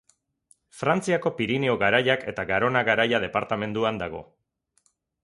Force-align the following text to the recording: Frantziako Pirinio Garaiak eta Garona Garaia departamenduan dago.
Frantziako 0.77 1.31
Pirinio 1.41 1.75
Garaiak 1.83 2.25
eta 2.31 2.45
Garona 2.53 2.83
Garaia 2.89 3.21
departamenduan 3.27 4.01
dago. 4.05 4.23